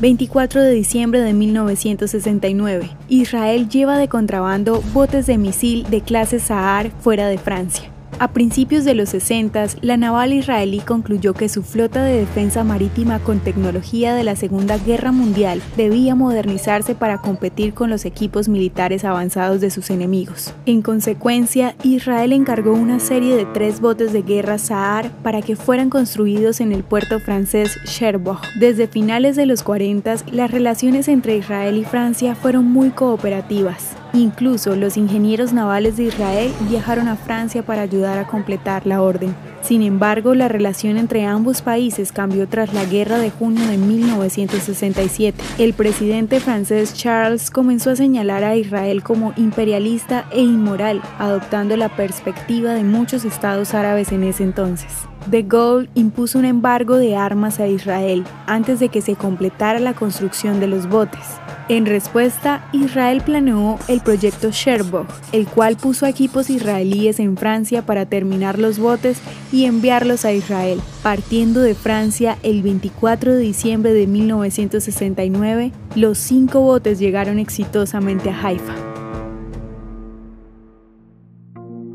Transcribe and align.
24 0.00 0.62
de 0.62 0.72
diciembre 0.72 1.20
de 1.20 1.34
1969. 1.34 2.88
Israel 3.08 3.68
lleva 3.68 3.98
de 3.98 4.08
contrabando 4.08 4.82
botes 4.94 5.26
de 5.26 5.36
misil 5.36 5.84
de 5.90 6.00
clase 6.00 6.40
Sahar 6.40 6.90
fuera 7.00 7.28
de 7.28 7.36
Francia. 7.36 7.90
A 8.20 8.34
principios 8.34 8.84
de 8.84 8.92
los 8.92 9.08
60, 9.08 9.66
la 9.80 9.96
naval 9.96 10.34
israelí 10.34 10.80
concluyó 10.80 11.32
que 11.32 11.48
su 11.48 11.62
flota 11.62 12.04
de 12.04 12.18
defensa 12.18 12.64
marítima 12.64 13.18
con 13.18 13.40
tecnología 13.40 14.14
de 14.14 14.24
la 14.24 14.36
Segunda 14.36 14.76
Guerra 14.76 15.10
Mundial 15.10 15.62
debía 15.78 16.14
modernizarse 16.14 16.94
para 16.94 17.22
competir 17.22 17.72
con 17.72 17.88
los 17.88 18.04
equipos 18.04 18.50
militares 18.50 19.06
avanzados 19.06 19.62
de 19.62 19.70
sus 19.70 19.88
enemigos. 19.88 20.52
En 20.66 20.82
consecuencia, 20.82 21.74
Israel 21.82 22.34
encargó 22.34 22.74
una 22.74 23.00
serie 23.00 23.36
de 23.36 23.46
tres 23.46 23.80
botes 23.80 24.12
de 24.12 24.20
guerra 24.20 24.58
Saar 24.58 25.10
para 25.22 25.40
que 25.40 25.56
fueran 25.56 25.88
construidos 25.88 26.60
en 26.60 26.72
el 26.72 26.84
puerto 26.84 27.20
francés 27.20 27.78
Cherbourg. 27.86 28.42
Desde 28.58 28.86
finales 28.86 29.34
de 29.34 29.46
los 29.46 29.62
40, 29.62 30.16
las 30.30 30.50
relaciones 30.50 31.08
entre 31.08 31.38
Israel 31.38 31.78
y 31.78 31.84
Francia 31.84 32.34
fueron 32.34 32.66
muy 32.66 32.90
cooperativas. 32.90 33.96
Incluso 34.12 34.74
los 34.74 34.96
ingenieros 34.96 35.52
navales 35.52 35.96
de 35.96 36.04
Israel 36.04 36.52
viajaron 36.68 37.06
a 37.06 37.16
Francia 37.16 37.62
para 37.62 37.82
ayudar 37.82 38.18
a 38.18 38.26
completar 38.26 38.86
la 38.86 39.02
orden. 39.02 39.34
Sin 39.62 39.82
embargo, 39.82 40.34
la 40.34 40.48
relación 40.48 40.96
entre 40.96 41.26
ambos 41.26 41.62
países 41.62 42.10
cambió 42.10 42.48
tras 42.48 42.72
la 42.74 42.84
Guerra 42.84 43.18
de 43.18 43.30
Junio 43.30 43.66
de 43.68 43.76
1967. 43.76 45.38
El 45.58 45.74
presidente 45.74 46.40
francés 46.40 46.94
Charles 46.94 47.50
comenzó 47.50 47.90
a 47.90 47.96
señalar 47.96 48.42
a 48.42 48.56
Israel 48.56 49.02
como 49.02 49.32
imperialista 49.36 50.24
e 50.32 50.40
inmoral, 50.40 51.02
adoptando 51.18 51.76
la 51.76 51.88
perspectiva 51.88 52.74
de 52.74 52.84
muchos 52.84 53.24
estados 53.24 53.74
árabes 53.74 54.12
en 54.12 54.24
ese 54.24 54.42
entonces. 54.42 54.90
De 55.26 55.42
Gaulle 55.42 55.90
impuso 55.94 56.38
un 56.38 56.46
embargo 56.46 56.96
de 56.96 57.14
armas 57.14 57.60
a 57.60 57.68
Israel 57.68 58.24
antes 58.46 58.80
de 58.80 58.88
que 58.88 59.02
se 59.02 59.14
completara 59.14 59.78
la 59.78 59.94
construcción 59.94 60.58
de 60.58 60.66
los 60.66 60.88
botes. 60.88 61.38
En 61.70 61.86
respuesta, 61.86 62.68
Israel 62.72 63.22
planeó 63.24 63.78
el 63.86 64.00
proyecto 64.00 64.50
Cherbourg, 64.50 65.06
el 65.30 65.46
cual 65.46 65.76
puso 65.76 66.04
equipos 66.04 66.50
israelíes 66.50 67.20
en 67.20 67.36
Francia 67.36 67.86
para 67.86 68.06
terminar 68.06 68.58
los 68.58 68.80
botes 68.80 69.22
y 69.52 69.66
enviarlos 69.66 70.24
a 70.24 70.32
Israel. 70.32 70.80
Partiendo 71.04 71.60
de 71.60 71.76
Francia 71.76 72.36
el 72.42 72.64
24 72.64 73.34
de 73.34 73.38
diciembre 73.38 73.92
de 73.92 74.08
1969, 74.08 75.70
los 75.94 76.18
cinco 76.18 76.60
botes 76.60 76.98
llegaron 76.98 77.38
exitosamente 77.38 78.30
a 78.30 78.48
Haifa. 78.48 78.74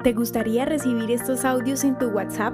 ¿Te 0.04 0.14
gustaría 0.14 0.64
recibir 0.64 1.12
estos 1.12 1.44
audios 1.44 1.84
en 1.84 1.98
tu 1.98 2.06
WhatsApp? 2.12 2.54